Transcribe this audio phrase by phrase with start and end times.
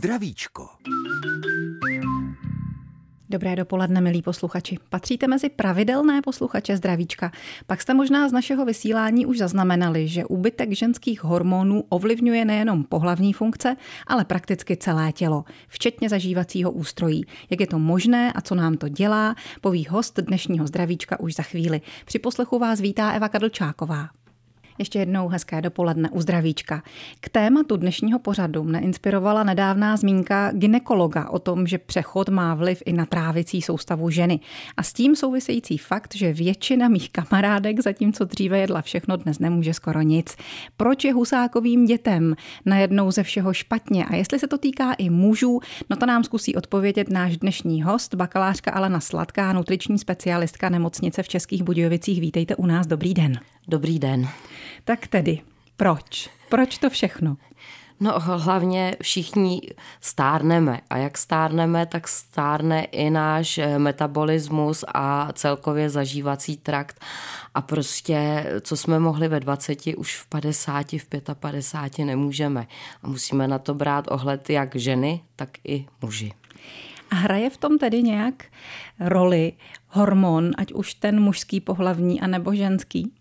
[0.00, 0.68] Uzdravíčko.
[3.28, 4.78] Dobré dopoledne, milí posluchači.
[4.88, 7.32] Patříte mezi pravidelné posluchače zdravíčka.
[7.66, 13.32] Pak jste možná z našeho vysílání už zaznamenali, že úbytek ženských hormonů ovlivňuje nejenom pohlavní
[13.32, 13.76] funkce,
[14.06, 17.24] ale prakticky celé tělo, včetně zažívacího ústrojí.
[17.50, 21.42] Jak je to možné a co nám to dělá, poví host dnešního zdravíčka už za
[21.42, 21.80] chvíli.
[22.04, 24.08] Při poslechu vás vítá Eva Kadlčáková.
[24.80, 26.82] Ještě jednou hezké dopoledne u zdravíčka.
[27.20, 32.82] K tématu dnešního pořadu mne inspirovala nedávná zmínka ginekologa o tom, že přechod má vliv
[32.86, 34.40] i na trávicí soustavu ženy.
[34.76, 39.74] A s tím související fakt, že většina mých kamarádek, zatímco dříve jedla všechno, dnes nemůže
[39.74, 40.36] skoro nic.
[40.76, 42.34] Proč je husákovým dětem
[42.66, 44.04] najednou ze všeho špatně?
[44.04, 45.60] A jestli se to týká i mužů,
[45.90, 51.28] no to nám zkusí odpovědět náš dnešní host, bakalářka Alena Sladká, nutriční specialistka nemocnice v
[51.28, 52.20] Českých Budějovicích.
[52.20, 53.40] Vítejte u nás, dobrý den.
[53.70, 54.28] Dobrý den.
[54.84, 55.38] Tak tedy,
[55.76, 56.30] proč?
[56.48, 57.36] Proč to všechno?
[58.00, 59.60] No hlavně všichni
[60.00, 67.00] stárneme a jak stárneme, tak stárne i náš eh, metabolismus a celkově zažívací trakt
[67.54, 72.66] a prostě co jsme mohli ve 20, už v 50, v 55 nemůžeme
[73.02, 76.32] a musíme na to brát ohled jak ženy, tak i muži.
[77.10, 78.44] A hraje v tom tedy nějak
[79.00, 79.52] roli
[79.88, 83.19] hormon, ať už ten mužský pohlavní anebo ženský?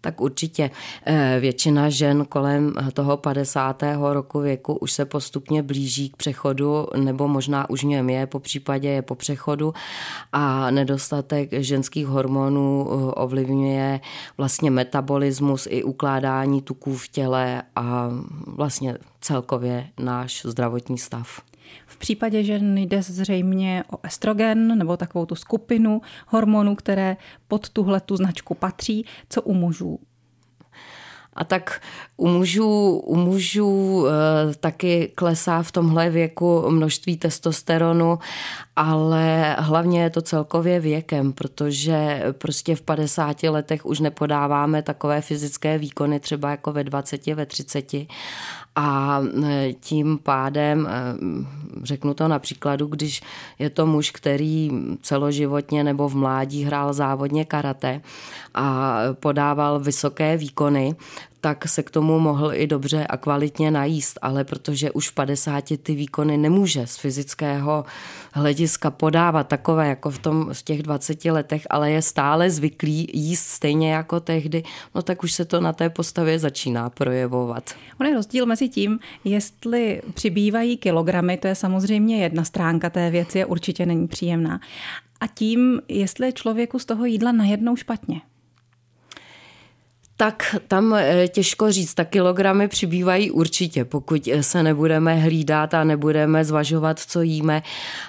[0.00, 0.70] Tak určitě
[1.06, 3.82] eh, většina žen kolem toho 50.
[4.12, 8.88] roku věku už se postupně blíží k přechodu, nebo možná už něm je, po případě
[8.88, 9.74] je po přechodu
[10.32, 14.00] a nedostatek ženských hormonů eh, ovlivňuje
[14.38, 18.10] vlastně metabolismus i ukládání tuků v těle a
[18.46, 21.47] vlastně celkově náš zdravotní stav.
[21.86, 27.16] V případě žen jde zřejmě o estrogen nebo takovou tu skupinu hormonů, které
[27.48, 29.06] pod tuhle tu značku patří.
[29.28, 29.98] Co u mužů?
[31.38, 31.80] A tak
[32.16, 38.18] u mužů, u mužů e, taky klesá v tomhle věku množství testosteronu,
[38.78, 45.78] ale hlavně je to celkově věkem, protože prostě v 50 letech už nepodáváme takové fyzické
[45.78, 47.94] výkony třeba jako ve 20, ve 30
[48.76, 51.00] a e, tím pádem, e,
[51.82, 53.22] řeknu to na příkladu, když
[53.58, 54.70] je to muž, který
[55.02, 58.00] celoživotně nebo v mládí hrál závodně karate
[58.54, 60.96] a podával vysoké výkony,
[61.40, 65.64] tak se k tomu mohl i dobře a kvalitně najíst, ale protože už v 50
[65.82, 67.84] ty výkony nemůže z fyzického
[68.32, 73.46] hlediska podávat takové jako v, tom, v těch 20 letech, ale je stále zvyklý jíst
[73.46, 74.62] stejně jako tehdy,
[74.94, 77.74] no tak už se to na té postavě začíná projevovat.
[78.00, 83.38] On je rozdíl mezi tím, jestli přibývají kilogramy, to je samozřejmě jedna stránka té věci,
[83.38, 84.60] je určitě není příjemná,
[85.20, 88.20] a tím, jestli je člověku z toho jídla najednou špatně.
[90.20, 95.84] Tak tam eh, těžko říct, tak kilogramy přibývají určitě, pokud eh, se nebudeme hlídat a
[95.84, 97.62] nebudeme zvažovat, co jíme.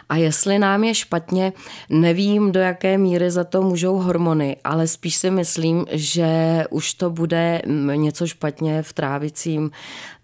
[0.09, 1.53] A jestli nám je špatně,
[1.89, 7.09] nevím, do jaké míry za to můžou hormony, ale spíš si myslím, že už to
[7.09, 7.61] bude
[7.95, 9.71] něco špatně v trávicím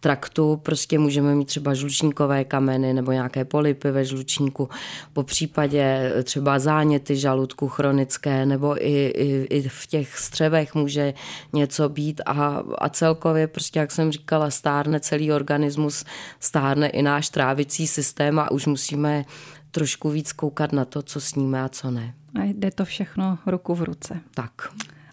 [0.05, 4.69] traktu prostě můžeme mít třeba žlučníkové kameny nebo nějaké polipy ve žlučníku,
[5.13, 11.13] po případě třeba záněty žaludku chronické nebo i, i, i v těch střevech může
[11.53, 16.05] něco být a, a celkově prostě, jak jsem říkala, stárne celý organismus,
[16.39, 19.25] stárne i náš trávicí systém a už musíme
[19.72, 22.13] trošku víc koukat na to, co sníme a co ne.
[22.39, 24.19] A jde to všechno ruku v ruce.
[24.33, 24.51] Tak.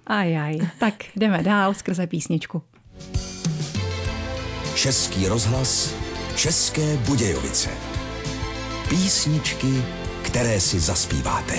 [0.06, 2.62] Ajaj, tak jdeme dál skrze písničku.
[4.74, 5.94] Český rozhlas,
[6.36, 7.70] České Budějovice.
[8.88, 9.84] Písničky,
[10.22, 11.54] které si zaspíváte.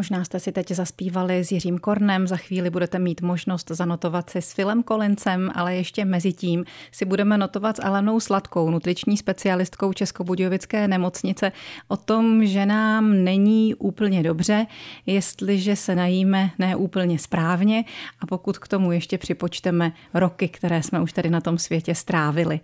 [0.00, 4.42] Možná jste si teď zaspívali s Jiřím Kornem, za chvíli budete mít možnost zanotovat si
[4.42, 9.92] s Filem Kolincem, ale ještě mezi tím si budeme notovat s Alenou Sladkou, nutriční specialistkou
[9.92, 11.52] Českobudějovické nemocnice,
[11.88, 14.66] o tom, že nám není úplně dobře,
[15.06, 17.84] jestliže se najíme neúplně správně
[18.20, 22.60] a pokud k tomu ještě připočteme roky, které jsme už tady na tom světě strávili.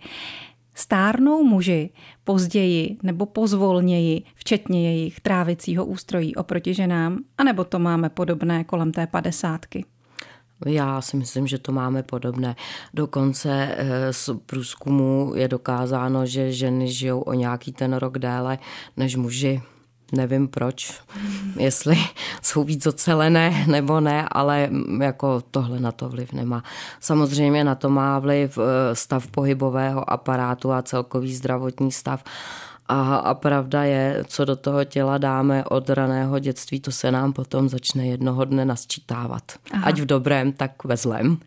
[0.77, 1.89] Stárnou muži
[2.23, 9.07] později nebo pozvolněji, včetně jejich trávicího ústrojí oproti ženám, anebo to máme podobné kolem té
[9.07, 9.85] padesátky?
[10.65, 12.55] Já si myslím, že to máme podobné.
[12.93, 18.57] Dokonce eh, z průzkumu je dokázáno, že ženy žijou o nějaký ten rok déle
[18.97, 19.61] než muži.
[20.11, 21.01] Nevím proč,
[21.59, 21.97] jestli
[22.41, 24.69] jsou víc ocelené nebo ne, ale
[25.01, 26.63] jako tohle na to vliv nemá.
[26.99, 32.23] Samozřejmě na to má vliv eh, stav pohybového aparátu a celkový zdravotní stav
[32.89, 37.33] A, a pravda je, co do toho těla dáme od raného dětství, to se nám
[37.33, 39.43] potom začne jednoho dne nasčítávat.
[39.71, 39.83] Aha.
[39.85, 41.37] Ať v dobrém, tak ve zlém.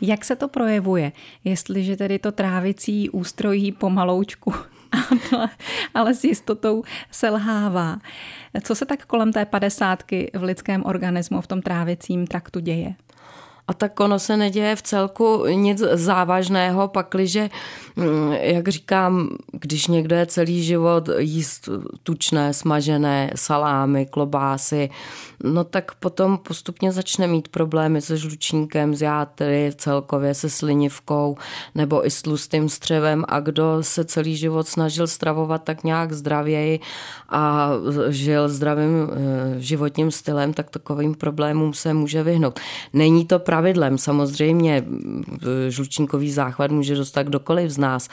[0.00, 1.12] Jak se to projevuje,
[1.44, 4.54] jestliže tedy to trávicí ústrojí pomaloučku
[5.94, 7.98] ale, s jistotou selhává.
[8.62, 12.94] Co se tak kolem té padesátky v lidském organismu, v tom trávicím traktu děje?
[13.68, 17.50] A tak ono se neděje v celku nic závažného, pakliže,
[17.96, 21.68] mm, jak říkám, když někdo je celý život jíst
[22.02, 24.90] tučné, smažené salámy, klobásy,
[25.44, 31.36] no tak potom postupně začne mít problémy se žlučníkem, s játry, celkově se slinivkou
[31.74, 36.80] nebo i s tlustým střevem a kdo se celý život snažil stravovat tak nějak zdravěji
[37.28, 37.70] a
[38.08, 42.60] žil zdravým eh, životním stylem, tak takovým problémům se může vyhnout.
[42.92, 44.84] Není to pravidlem, samozřejmě
[45.68, 48.08] žlučníkový záchvat může dostat kdokoliv z nás,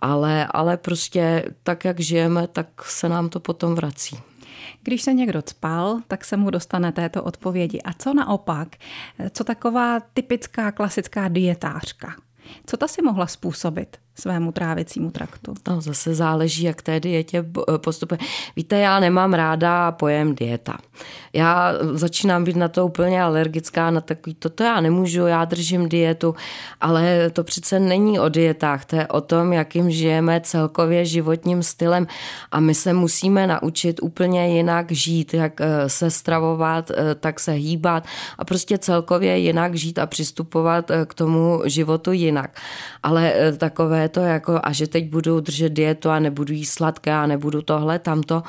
[0.00, 4.16] ale, ale prostě tak, jak žijeme, tak se nám to potom vrací.
[4.82, 7.82] Když se někdo spal, tak se mu dostane této odpovědi.
[7.82, 8.68] A co naopak?
[9.30, 12.14] Co taková typická klasická dietářka?
[12.66, 13.96] Co ta si mohla způsobit?
[14.20, 15.54] Svému trávicímu traktu.
[15.62, 17.44] To zase záleží, jak té dietě
[17.76, 18.18] postupuje.
[18.56, 20.78] Víte, já nemám ráda pojem dieta.
[21.32, 26.34] Já začínám být na to úplně alergická, na takový, toto já nemůžu, já držím dietu,
[26.80, 32.06] ale to přece není o dietách, to je o tom, jakým žijeme celkově životním stylem
[32.52, 37.52] a my se musíme naučit úplně jinak žít, jak eh, se stravovat, eh, tak se
[37.52, 38.04] hýbat
[38.38, 42.50] a prostě celkově jinak žít a přistupovat eh, k tomu životu jinak.
[43.02, 47.26] Ale takové to jako, a že teď budu držet dietu a nebudu jíst sladké a
[47.26, 48.42] nebudu tohle, tamto.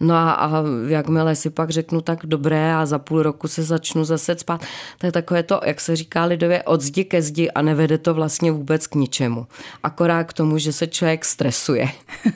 [0.00, 0.50] No a, a
[0.88, 4.64] jakmile si pak řeknu tak dobré a za půl roku se začnu zase spát,
[4.98, 8.14] to je takové to, jak se říká lidově, od zdi ke zdi a nevede to
[8.14, 9.46] vlastně vůbec k ničemu.
[9.82, 11.88] Akorát k tomu, že se člověk stresuje.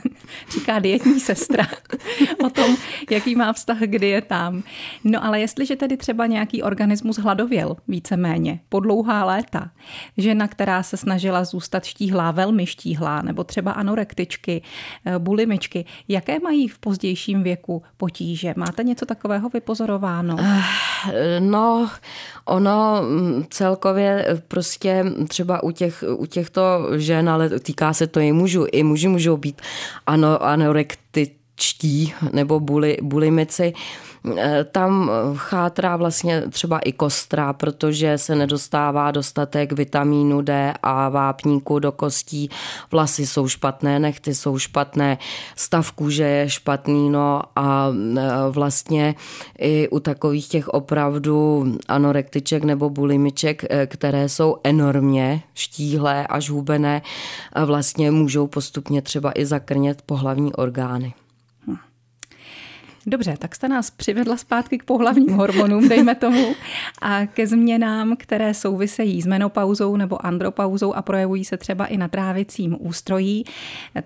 [0.55, 1.67] Říká dietní sestra
[2.46, 2.76] o tom,
[3.10, 4.62] jaký má vztah k dietám.
[5.04, 9.70] No ale jestliže tedy třeba nějaký organismus hladověl víceméně po dlouhá léta,
[10.16, 14.62] žena, která se snažila zůstat štíhlá, velmi štíhlá, nebo třeba anorektičky,
[15.04, 18.54] eh, bulimičky, jaké mají v pozdějším věku potíže?
[18.56, 20.37] Máte něco takového vypozorováno?
[20.40, 21.90] Eh, no,
[22.44, 26.62] ono mm, celkově prostě třeba u, těch, u těchto
[26.96, 29.62] žen, ale týká se to i mužů, i muži můžou být
[30.06, 30.38] ano,
[31.56, 33.72] anorektičtí nebo buli, bulimici,
[34.36, 41.78] Eh, tam chátrá vlastně třeba i kostra, protože se nedostává dostatek vitamínu D a vápníku
[41.78, 42.50] do kostí.
[42.90, 45.18] Vlasy jsou špatné, nechty jsou špatné,
[45.56, 47.88] stav kůže je špatný, no a
[48.18, 49.14] eh, vlastně
[49.58, 57.02] i u takových těch opravdu anorektiček nebo bulimiček, které jsou enormně štíhlé až hubené,
[57.64, 61.14] vlastně můžou postupně třeba i zakrnět pohlavní orgány.
[63.08, 66.54] Dobře, tak jste nás přivedla zpátky k pohlavním hormonům, dejme tomu,
[67.02, 72.08] a ke změnám, které souvisejí s menopauzou nebo andropauzou a projevují se třeba i na
[72.08, 73.44] trávicím ústrojí.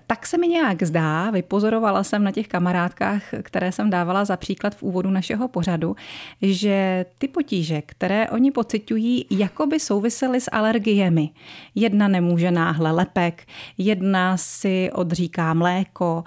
[0.06, 4.74] Tak se mi nějak zdá, vypozorovala jsem na těch kamarádkách, které jsem dávala za příklad
[4.74, 5.96] v úvodu našeho pořadu,
[6.42, 11.30] že ty potíže, které oni pocitují, jako by souvisely s alergiemi.
[11.74, 13.46] Jedna nemůže náhle lepek,
[13.78, 16.24] jedna si odříká mléko,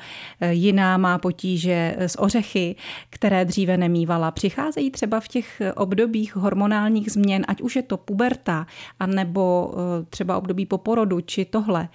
[0.50, 2.63] jiná má potíže s ořechy,
[3.10, 8.68] které dříve nemývala, přicházejí třeba v těch obdobích hormonálních změn, ať už je to puberta,
[9.00, 11.90] anebo eh, třeba období po porodu, či tohle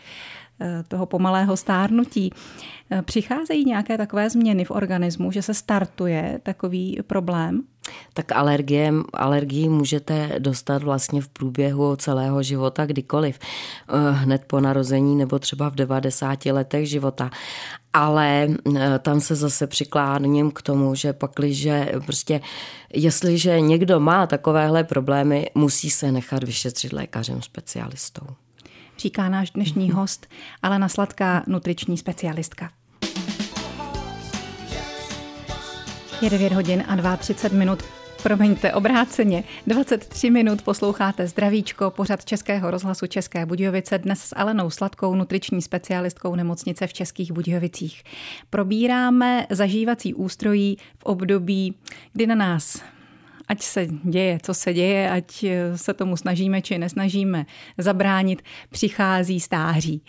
[0.61, 2.33] eh, toho pomalého stárnutí.
[2.91, 7.63] Eh, přicházejí nějaké takové změny v organismu, že se startuje takový problém?
[8.15, 13.39] Tak alergie, alergii můžete dostat vlastně v průběhu celého života kdykoliv.
[14.13, 17.31] Hned po narození nebo třeba v 90 letech života
[17.93, 22.41] ale eh, tam se zase přikláním k tomu, že pakliže prostě,
[22.95, 28.27] jestliže někdo má takovéhle problémy, musí se nechat vyšetřit lékařem specialistou.
[28.99, 30.27] Říká náš dnešní host
[30.63, 32.71] Alena Sladká, nutriční specialistka.
[36.23, 37.83] Je 9 hodin a 32 minut.
[38.23, 39.45] Promiňte, obráceně.
[39.67, 46.35] 23 minut posloucháte Zdravíčko, pořad Českého rozhlasu České Budějovice, dnes s Alenou Sladkou, nutriční specialistkou
[46.35, 48.03] nemocnice v Českých Budějovicích.
[48.51, 51.75] Probíráme zažívací ústrojí v období,
[52.13, 52.83] kdy na nás
[53.49, 55.45] ať se děje, co se děje, ať
[55.75, 57.47] se tomu snažíme či nesnažíme
[57.79, 60.03] zabránit, přichází stáří.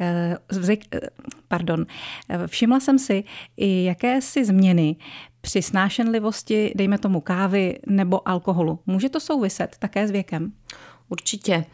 [0.00, 0.36] Eh,
[0.70, 1.00] eh,
[1.48, 1.86] pardon,
[2.28, 3.24] eh, všimla jsem si
[3.56, 4.96] i jakési změny
[5.40, 8.78] při snášenlivosti, dejme tomu kávy nebo alkoholu.
[8.86, 10.52] Může to souviset také s věkem?
[11.08, 11.64] Určitě.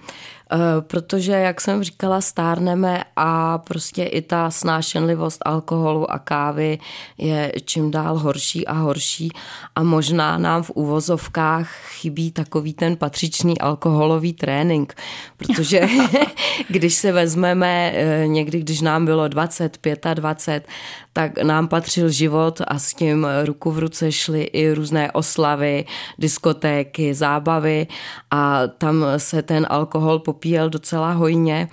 [0.54, 6.78] Eh, protože, jak jsem říkala, stárneme a prostě i ta snášenlivost alkoholu a kávy
[7.18, 9.30] je čím dál horší a horší.
[9.74, 14.94] A možná nám v uvozovkách chybí takový ten patřičný alkoholový trénink,
[15.36, 15.88] protože
[16.68, 19.78] když se vezmeme eh, někdy, když nám bylo 20,
[20.14, 20.68] 25,
[21.12, 25.84] tak nám patřil život a s tím ruku v ruce šly i různé oslavy,
[26.18, 27.86] diskotéky, zábavy
[28.30, 31.68] a tam se ten alkohol popíjel docela hojně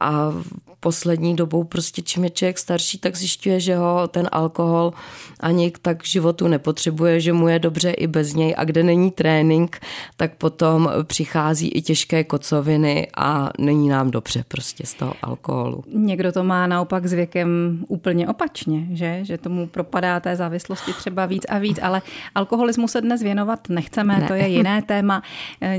[0.00, 0.32] a
[0.80, 4.92] poslední dobou prostě čím je člověk starší, tak zjišťuje, že ho ten alkohol
[5.40, 9.80] ani tak životu nepotřebuje, že mu je dobře i bez něj a kde není trénink,
[10.16, 15.84] tak potom přichází i těžké kocoviny a není nám dobře prostě z toho alkoholu.
[15.92, 19.20] Někdo to má naopak s věkem úplně opačně, že?
[19.22, 22.02] Že tomu propadá té závislosti třeba víc a víc, ale
[22.34, 24.28] alkoholismu se dnes věnovat nechceme, ne.
[24.28, 25.22] to je jiné téma.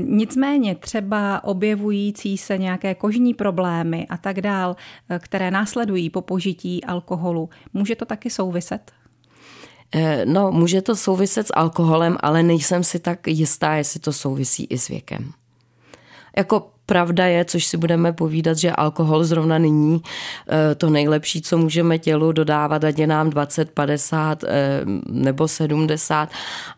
[0.00, 4.76] Nicméně třeba objevující se nějaké kožní problémy a tak dál,
[5.18, 7.50] které následují po požití alkoholu.
[7.72, 8.92] Může to taky souviset?
[9.94, 14.64] Eh, no, může to souviset s alkoholem, ale nejsem si tak jistá, jestli to souvisí
[14.64, 15.32] i s věkem.
[16.36, 20.02] Jako pravda je, což si budeme povídat, že alkohol zrovna není
[20.48, 26.28] eh, to nejlepší, co můžeme tělu dodávat, ať je nám 20, 50 eh, nebo 70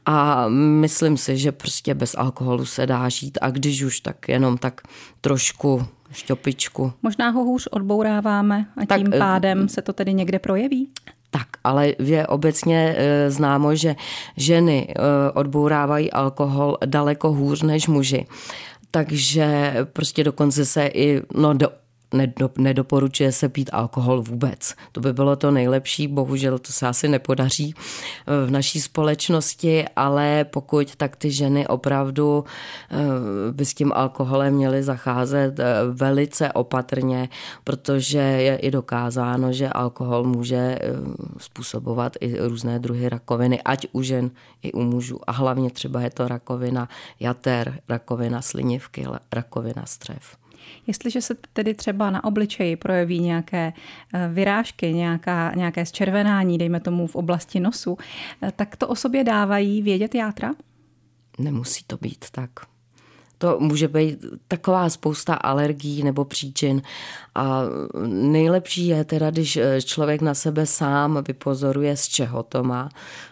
[0.07, 4.59] a myslím si, že prostě bez alkoholu se dá žít a když už, tak jenom
[4.59, 4.81] tak
[5.21, 6.93] trošku šťopičku.
[7.03, 10.89] Možná ho hůř odbouráváme a tak, tím eh, pádem se to tedy někde projeví?
[11.31, 13.97] Tak, ale je obecně e, známo, že
[14.37, 18.27] ženy e, odbourávají alkohol daleko hůř než muži.
[18.91, 21.69] Takže prostě dokonce se i no, do,
[22.59, 24.75] nedoporučuje se pít alkohol vůbec.
[24.93, 30.45] To by bylo to nejlepší, bohužel to se asi nepodaří eh, v naší společnosti, ale
[30.45, 32.45] pokud tak ty ženy opravdu
[32.91, 32.97] eh,
[33.53, 37.29] by s tím alkoholem měly zacházet eh, velice opatrně,
[37.65, 40.79] protože je i dokázáno, že alkohol může
[41.39, 44.31] způsobovat i různé druhy rakoviny, ať u žen
[44.63, 45.19] i u mužů.
[45.27, 46.89] A hlavně třeba je to rakovina
[47.21, 50.44] jater, rakovina slinivky, rakovina střev.
[50.87, 53.73] Jestliže se tedy třeba na obličeji projeví nějaké
[54.15, 57.99] eh, vyrážky, nějaká, nějaké zčervenání, dejme tomu v oblasti nosu,
[58.43, 60.55] eh, tak to o sobě dávají vědět játra?
[61.39, 62.51] Nemusí to být tak.
[63.39, 66.83] To může být taková spousta alergií nebo příčin
[67.35, 67.63] a
[68.07, 72.89] nejlepší je teda, když eh, člověk na sebe sám vypozoruje, z čeho to má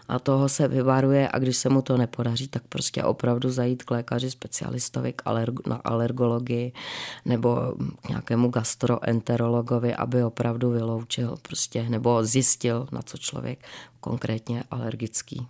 [0.08, 3.90] a toho se vyvaruje a když se mu to nepodaří, tak prostě opravdu zajít k
[3.90, 6.72] lékaři specialistovi k alerg- na alergologii
[7.24, 13.64] nebo k nějakému gastroenterologovi, aby opravdu vyloučil prostě nebo zjistil, na co člověk
[14.00, 15.46] konkrétně alergický.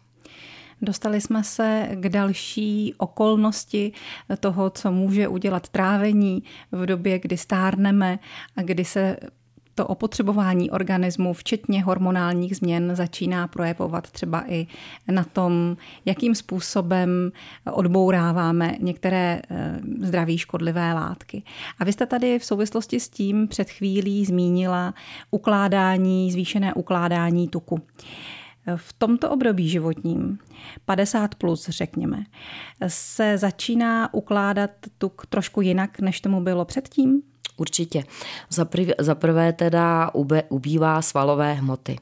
[0.82, 3.92] Dostali jsme se k další okolnosti
[4.40, 8.18] toho, co může udělat trávení v době, kdy stárneme
[8.56, 9.16] a kdy se
[9.74, 14.66] to opotřebování organismu, včetně hormonálních změn, začíná projevovat třeba i
[15.10, 17.32] na tom, jakým způsobem
[17.72, 21.42] odbouráváme některé eh, zdraví škodlivé látky.
[21.78, 24.94] A vy jste tady v souvislosti s tím před chvílí zmínila
[25.30, 27.80] ukládání, zvýšené ukládání tuku.
[28.76, 30.38] V tomto období životním,
[30.84, 32.24] 50 plus řekněme,
[32.86, 37.22] se začíná ukládat tuk trošku jinak, než tomu bylo předtím?
[37.56, 38.04] Určitě.
[38.50, 41.98] Za, prv, za prvé teda ube, ubývá svalové hmoty.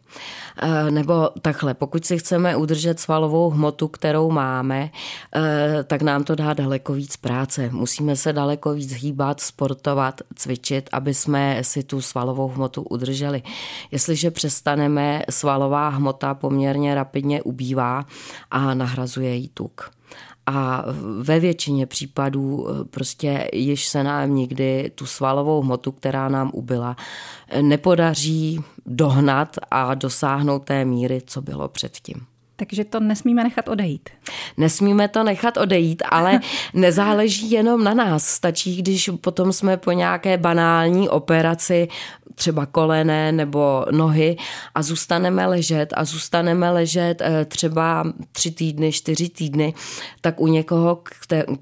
[0.62, 4.90] E, nebo takhle, pokud si chceme udržet svalovou hmotu, kterou máme,
[5.37, 7.71] e, tak nám to dá daleko víc práce.
[7.73, 13.42] Musíme se daleko víc hýbat, sportovat, cvičit, aby jsme si tu svalovou hmotu udrželi.
[13.90, 18.07] Jestliže přestaneme, svalová hmota poměrně rapidně ubývá
[18.50, 19.90] a nahrazuje jí tuk.
[20.47, 20.85] A
[21.20, 26.97] ve většině případů eh, prostě již se nám nikdy tu svalovou hmotu, která nám ubyla,
[27.49, 32.29] eh, nepodaří dohnat a dosáhnout té míry, co bylo předtím.
[32.60, 34.10] Takže to nesmíme nechat odejít.
[34.56, 36.40] Nesmíme to nechat odejít, ale
[36.74, 38.24] nezáleží jenom na nás.
[38.24, 41.88] Stačí, když potom jsme po nějaké banální operaci
[42.40, 44.36] třeba kolené nebo nohy
[44.74, 49.74] a zůstaneme ležet a zůstaneme ležet eh, třeba tři týdny, čtyři týdny,
[50.20, 51.02] tak u někoho,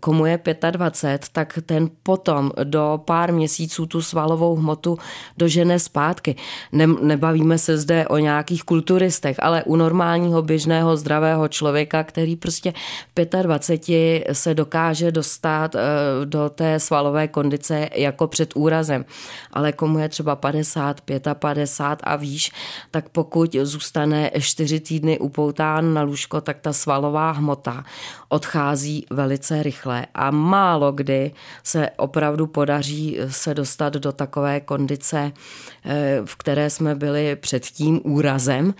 [0.00, 0.40] komu je
[0.70, 4.98] 25, tak ten potom do pár měsíců tu svalovou hmotu
[5.38, 6.36] dožene zpátky.
[6.72, 12.36] Ne, nebavíme se zde o nějakých kulturistech, ale u normálního běžného běžného zdravého člověka, který
[12.36, 12.72] prostě
[13.16, 15.80] v 25 se dokáže dostat eh,
[16.24, 19.04] do té svalové kondice jako před úrazem.
[19.52, 21.00] Ale komu je třeba 50,
[21.34, 22.52] 55 a výš,
[22.90, 27.84] tak pokud zůstane 4 týdny upoután na lůžko, tak ta svalová hmota
[28.28, 35.32] odchází velice rychle a málo kdy se opravdu podaří se dostat do takové kondice,
[35.84, 38.74] eh, v které jsme byli před tím úrazem.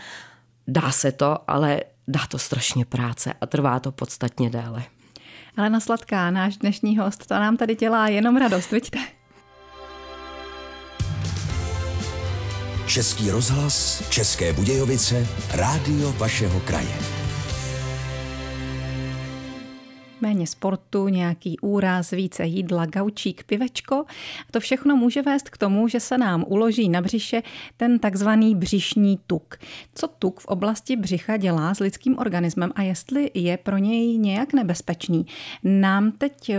[0.68, 4.84] Dá se to, ale dá to strašně práce a trvá to podstatně déle.
[5.56, 8.98] Alena Sladká, náš dnešní host, to nám tady dělá jenom radost, vidíte?
[12.86, 17.17] Český rozhlas, České Budějovice, rádio vašeho kraje.
[20.20, 24.04] Méně sportu, nějaký úraz, více jídla, gaučík, pivečko.
[24.50, 27.42] To všechno může vést k tomu, že se nám uloží na břiše
[27.76, 29.58] ten takzvaný břišní tuk.
[29.94, 34.52] Co tuk v oblasti břicha dělá s lidským organismem a jestli je pro něj nějak
[34.52, 35.26] nebezpečný,
[35.64, 36.50] nám teď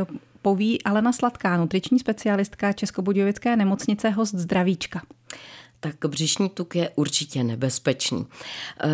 [0.42, 5.02] poví Alena Sladká, nutriční specialistka Českobudějovické nemocnice host zdravíčka
[5.80, 8.26] tak břišní tuk je určitě nebezpečný.
[8.84, 8.88] Eh,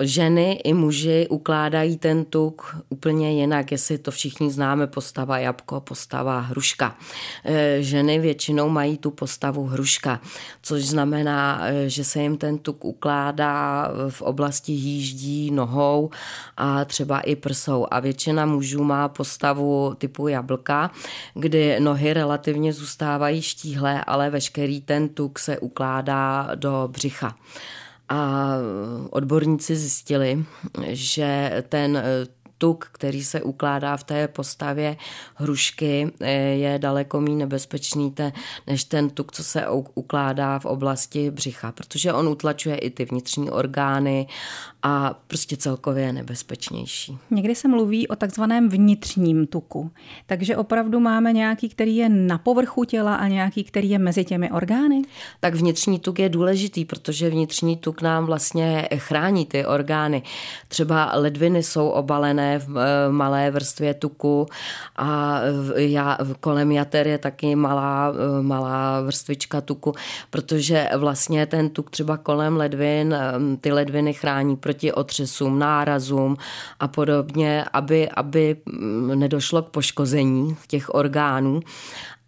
[0.00, 6.40] ženy i muži ukládají ten tuk úplně jinak, jestli to všichni známe, postava jabko, postava
[6.40, 6.96] hruška.
[7.44, 10.20] Eh, ženy většinou mají tu postavu hruška,
[10.62, 16.10] což znamená, eh, že se jim ten tuk ukládá v oblasti jíždí nohou
[16.56, 17.86] a třeba i prsou.
[17.90, 20.90] A většina mužů má postavu typu jablka,
[21.34, 26.21] kdy nohy relativně zůstávají štíhlé, ale veškerý ten tuk se ukládá
[26.54, 27.36] do břicha.
[28.08, 28.48] A
[29.10, 30.44] odborníci zjistili,
[30.88, 32.02] že ten
[32.58, 34.96] tuk, který se ukládá v té postavě
[35.34, 36.12] hrušky,
[36.54, 38.14] je daleko méně nebezpečný
[38.66, 43.50] než ten tuk, co se ukládá v oblasti břicha, protože on utlačuje i ty vnitřní
[43.50, 44.26] orgány
[44.82, 47.18] a prostě celkově je nebezpečnější.
[47.30, 49.90] Někdy se mluví o takzvaném vnitřním tuku,
[50.26, 54.50] takže opravdu máme nějaký, který je na povrchu těla a nějaký, který je mezi těmi
[54.50, 55.02] orgány?
[55.40, 60.22] Tak vnitřní tuk je důležitý, protože vnitřní tuk nám vlastně chrání ty orgány.
[60.68, 64.46] Třeba ledviny jsou obalené v eh, malé vrstvě tuku
[64.96, 65.40] a
[65.76, 69.92] já, kolem jater je taky malá, eh, malá vrstvička tuku,
[70.30, 76.36] protože vlastně ten tuk třeba kolem ledvin, eh, ty ledviny chrání proti otřesům, nárazům
[76.80, 81.60] a podobně, aby, aby mm, nedošlo k poškození těch orgánů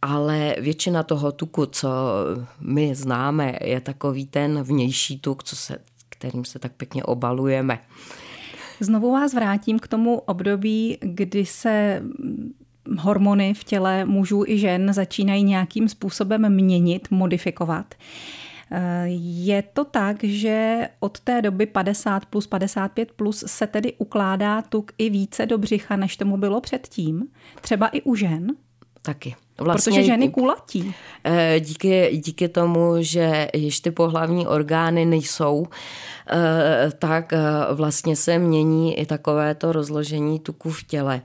[0.06, 1.88] ale většina toho tuku, co
[2.60, 7.78] my známe, je takový ten vnější tuk, co se, kterým se tak pěkně obalujeme.
[8.80, 12.02] Znovu vás vrátím k tomu období, kdy se
[12.98, 17.94] hormony v těle mužů i žen začínají nějakým způsobem měnit, modifikovat.
[19.46, 24.92] Je to tak, že od té doby 50 plus 55 plus se tedy ukládá tuk
[24.98, 27.28] i více do břicha, než tomu bylo předtím?
[27.60, 28.46] Třeba i u žen?
[29.02, 29.36] Taky.
[29.58, 30.94] Vlastně, Protože ženy kulatí.
[31.24, 35.66] Eh, díky, díky tomu, že již ty pohlavní orgány nejsou,
[36.30, 37.38] eh, tak eh,
[37.72, 41.22] vlastně se mění i takovéto rozložení tuku v těle.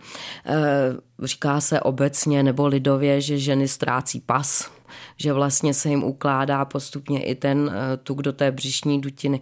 [1.23, 4.71] Říká se obecně nebo lidově, že ženy ztrácí pas,
[5.17, 7.71] že vlastně se jim ukládá postupně i ten
[8.03, 9.41] tuk do té břišní dutiny.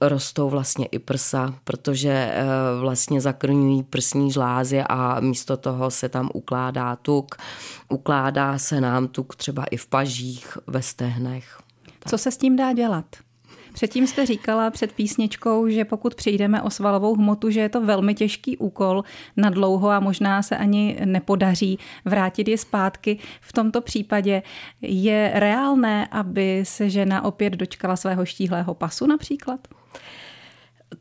[0.00, 2.32] Rostou vlastně i prsa, protože
[2.80, 7.34] vlastně zakrňují prsní žlázy a místo toho se tam ukládá tuk.
[7.88, 11.58] Ukládá se nám tuk třeba i v pažích, ve stehnech.
[12.08, 13.06] Co se s tím dá dělat?
[13.76, 18.14] Předtím jste říkala před písničkou, že pokud přijdeme o svalovou hmotu, že je to velmi
[18.14, 19.04] těžký úkol
[19.36, 23.18] na dlouho a možná se ani nepodaří vrátit je zpátky.
[23.40, 24.42] V tomto případě
[24.80, 29.60] je reálné, aby se žena opět dočkala svého štíhlého pasu například?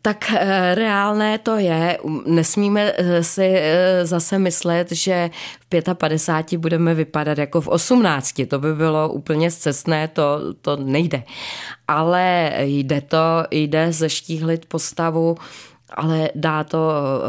[0.02, 1.98] Tak eh, reálné to je.
[2.26, 8.42] Nesmíme eh, si eh, zase myslet, že v 55 budeme vypadat jako v 18.
[8.48, 11.24] To by bylo úplně zcestné, to, to nejde.
[11.88, 13.18] Ale jde to,
[13.52, 15.36] jde zeštíhlit postavu,
[15.90, 16.80] ale dá to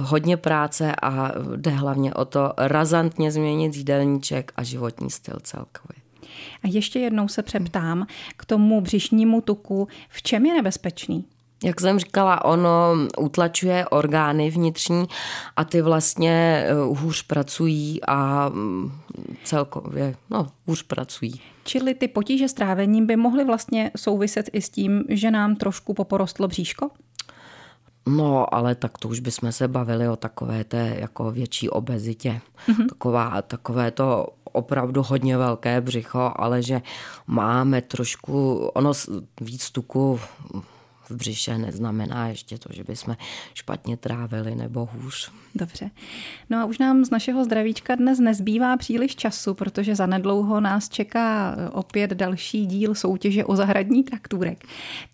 [0.00, 6.02] hodně práce a jde hlavně o to razantně změnit jídelníček a životní styl celkově.
[6.64, 11.24] A ještě jednou se přeptám k tomu břišnímu tuku, v čem je nebezpečný?
[11.64, 15.04] Jak jsem říkala, ono utlačuje orgány vnitřní
[15.56, 18.92] a ty vlastně eh, hůř pracují a mm,
[19.44, 21.40] celkově no, hůř pracují.
[21.64, 25.94] Čili ty potíže s trávením by mohly vlastně souviset i s tím, že nám trošku
[25.94, 26.90] poporostlo bříško?
[28.08, 32.40] No, ale tak to už bychom se bavili o takové té jako větší obezitě.
[32.68, 32.86] Mm-hmm.
[32.88, 36.82] Taková, takové to opravdu hodně velké břicho, ale že
[37.26, 38.92] máme trošku, ono
[39.40, 40.20] víc tuku
[41.10, 43.16] v břiše neznamená ještě to, že bychom
[43.54, 45.32] špatně trávili nebo hůř.
[45.54, 45.90] Dobře.
[46.50, 51.56] No a už nám z našeho zdravíčka dnes nezbývá příliš času, protože zanedlouho nás čeká
[51.72, 54.64] opět další díl soutěže o zahradní traktůrek.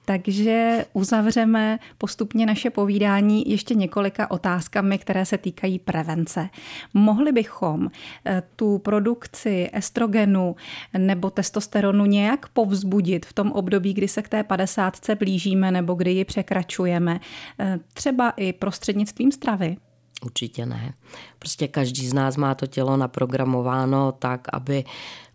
[0.05, 6.49] Takže uzavřeme postupně naše povídání ještě několika otázkami, které se týkají prevence.
[6.95, 7.89] Mohli bychom
[8.27, 10.57] eh, tu produkci estrogenu
[10.99, 16.11] nebo testosteronu nějak povzbudit v tom období, kdy se k té 50 blížíme nebo kdy
[16.11, 17.21] ji překračujeme,
[17.61, 19.77] eh, třeba i prostřednictvím stravy?
[20.25, 20.95] Určitě ne.
[21.39, 24.85] Prostě každý z nás má to tělo naprogramováno tak, aby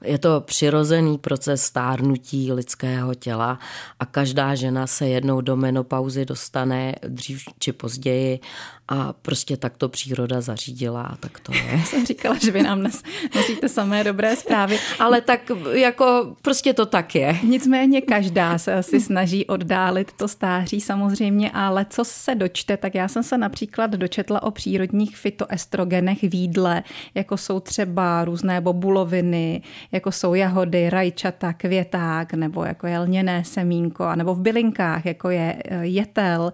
[0.04, 3.60] je to přirozený proces stárnutí lidského těla
[4.00, 8.39] a každá žena se jednou do menopauzy dostane dřív či později
[8.88, 11.82] a prostě tak to příroda zařídila a tak to je.
[11.86, 13.04] Jsem říkala, že vy nám dnes
[13.36, 14.80] nosíte samé dobré zprávy.
[15.00, 17.39] Ale tak jako prostě to tak je.
[17.43, 23.08] Nicméně každá se asi snaží oddálit to stáří samozřejmě, ale co se dočte, tak já
[23.08, 26.83] jsem se například dočetla o přírodních fitoestrogenech v jídle,
[27.15, 29.61] jako jsou třeba různé bobuloviny,
[29.91, 35.55] jako jsou jahody, rajčata, květák, nebo jako je lněné semínko, nebo v bylinkách, jako je
[35.65, 36.53] eh, jetel,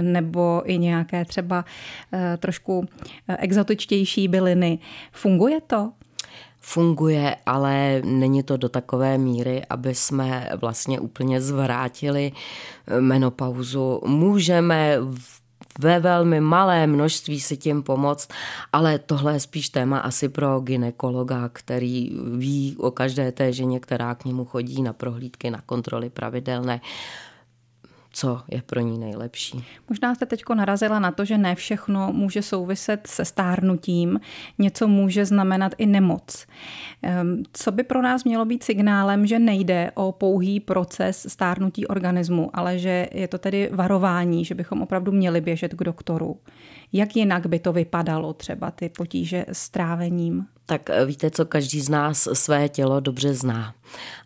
[0.00, 1.64] nebo i nějaké třeba
[2.12, 2.86] eh, trošku
[3.28, 4.78] eh, exotičtější byliny.
[5.12, 5.92] Funguje to?
[6.60, 12.32] funguje, ale není to do takové míry, aby jsme vlastně úplně zvrátili
[13.00, 14.00] menopauzu.
[14.06, 15.45] Můžeme v
[15.78, 18.28] ve velmi malé množství si tím pomoct,
[18.72, 24.14] ale tohle je spíš téma asi pro ginekologa, který ví o každé té ženě, která
[24.14, 26.80] k němu chodí na prohlídky, na kontroly pravidelné
[28.16, 29.64] co je pro ní nejlepší.
[29.88, 34.20] Možná jste teď narazila na to, že ne všechno může souviset se stárnutím,
[34.58, 36.46] něco může znamenat i nemoc.
[37.02, 42.50] Ehm, co by pro nás mělo být signálem, že nejde o pouhý proces stárnutí organismu,
[42.52, 46.36] ale že je to tedy varování, že bychom opravdu měli běžet k doktoru?
[46.96, 50.46] Jak jinak by to vypadalo, třeba ty potíže s trávením?
[50.66, 53.74] Tak eh, víte co, každý z nás své tělo dobře zná.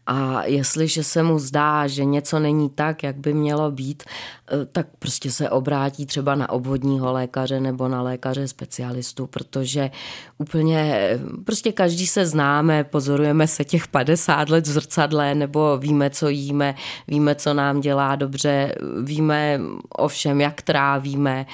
[0.06, 4.86] A jestliže se mu zdá, že něco není tak, jak by mělo být, eh, tak
[4.98, 9.90] prostě se obrátí třeba na obvodního lékaře nebo na lékaře specialistu, protože
[10.38, 16.10] úplně eh, prostě každý se známe, pozorujeme se těch 50 let v zrcadle nebo víme,
[16.10, 16.74] co jíme,
[17.08, 21.46] víme, co nám dělá dobře, víme o všem, jak trávíme,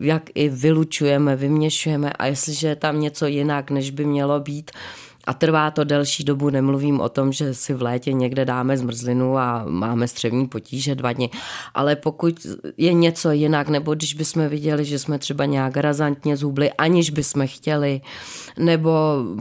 [0.00, 4.70] jak i vylučujeme, vyměšujeme a jestliže je tam něco jinak, než by mělo být,
[5.24, 9.38] a trvá to delší dobu, nemluvím o tom, že si v létě někde dáme zmrzlinu
[9.38, 11.30] a máme střevní potíže dva dny,
[11.74, 16.72] ale pokud je něco jinak, nebo když bychom viděli, že jsme třeba nějak razantně zhubli,
[16.72, 18.00] aniž bychom chtěli,
[18.58, 18.90] nebo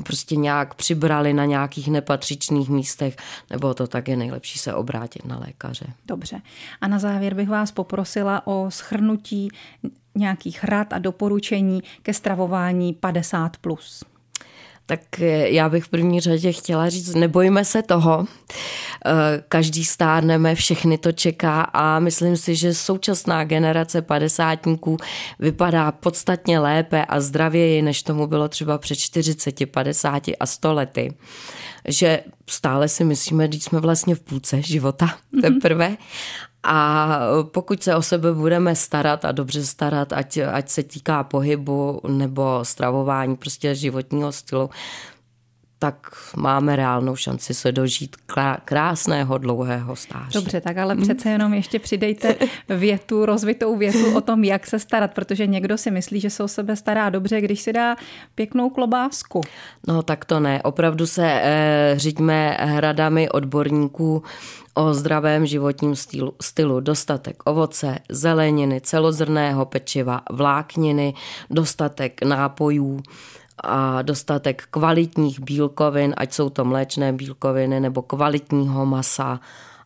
[0.04, 3.16] prostě nějak přibrali na nějakých nepatřičných místech,
[3.50, 5.86] nebo to tak je nejlepší se obrátit na lékaře.
[6.06, 6.42] Dobře.
[6.82, 9.50] A na závěr bych vás poprosila o schrnutí
[10.20, 13.50] nějakých rad a doporučení ke stravování 50+.
[13.62, 14.04] Plus
[14.90, 18.26] tak já bych v první řadě chtěla říct, nebojme se toho.
[19.06, 19.12] Eh,
[19.50, 24.98] každý stárneme, všechny to čeká a myslím si, že současná generace padesátníků
[25.40, 31.14] vypadá podstatně lépe a zdravěji, než tomu bylo třeba před 40, 50 a 100 lety.
[31.88, 35.98] Že stále si myslíme, že jsme vlastně v půlce života teprve
[36.64, 42.02] a pokud se o sebe budeme starat a dobře starat, ať, ať se týká pohybu
[42.08, 44.70] nebo stravování, prostě životního stylu,
[45.80, 48.16] tak máme reálnou šanci se dožít
[48.66, 50.34] krásného dlouhého stáří.
[50.34, 52.36] Dobře, tak ale přece jenom ještě přidejte
[52.70, 56.48] větu, rozvitou větu o tom, jak se starat, protože někdo si myslí, že se o
[56.48, 57.96] sebe stará dobře, když si dá
[58.36, 59.42] pěknou klobásku.
[59.88, 64.24] No tak to ne, opravdu se eh, řiďme hradami odborníků
[64.74, 71.14] o zdravém životním stylu, stylu dostatek ovoce, zeleniny, celozrného pečiva, vlákniny,
[71.50, 73.02] dostatek nápojů,
[73.64, 79.40] a dostatek kvalitních bílkovin, ať jsou to mléčné bílkoviny nebo kvalitního masa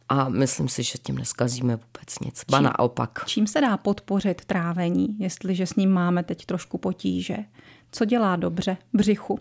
[0.09, 2.43] a myslím si, že tím neskazíme vůbec nic.
[2.51, 3.23] Ba čím, naopak.
[3.25, 7.37] Čím se dá podpořit trávení, jestliže s ním máme teď trošku potíže?
[7.93, 9.39] Co dělá dobře břichu?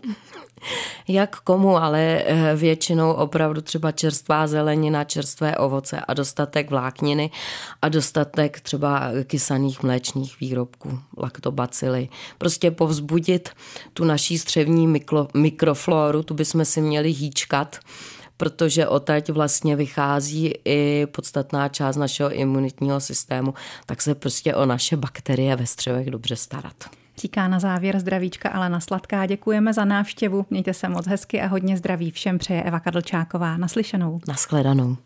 [1.07, 7.31] Jak komu, ale eh, většinou opravdu třeba čerstvá zelenina, čerstvé ovoce a dostatek vlákniny
[7.81, 12.09] a dostatek třeba kysaných mléčných výrobků, laktobacily.
[12.37, 13.49] Prostě povzbudit
[13.93, 17.79] tu naší střevní mikro, mikrofloru, tu bychom si měli hýčkat,
[18.37, 23.53] protože odtaď vlastně vychází i podstatná část našeho imunitního systému,
[23.85, 27.02] tak se prostě o naše bakterie ve střevech dobře starat.
[27.17, 29.25] Říká na závěr zdravíčka Alena Sladká.
[29.25, 30.45] Děkujeme za návštěvu.
[30.49, 33.57] Mějte se moc hezky a hodně zdraví všem přeje Eva Kadlčáková.
[33.57, 34.19] Naslyšenou.
[34.27, 34.97] Naschledanou.